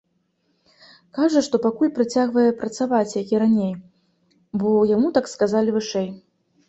[1.17, 3.73] Кажа, што пакуль працягвае працаваць, як і раней,
[4.65, 6.09] бо яму так сказалі вышэй.